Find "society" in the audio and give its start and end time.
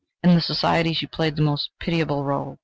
0.41-0.93